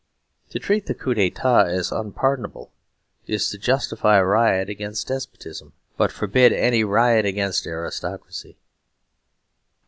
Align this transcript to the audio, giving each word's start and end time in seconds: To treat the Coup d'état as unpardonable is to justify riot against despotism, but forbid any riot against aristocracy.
To 0.49 0.57
treat 0.57 0.87
the 0.87 0.95
Coup 0.95 1.13
d'état 1.13 1.67
as 1.67 1.91
unpardonable 1.91 2.71
is 3.27 3.51
to 3.51 3.59
justify 3.59 4.19
riot 4.19 4.67
against 4.67 5.09
despotism, 5.09 5.73
but 5.95 6.11
forbid 6.11 6.51
any 6.53 6.83
riot 6.83 7.23
against 7.27 7.67
aristocracy. 7.67 8.57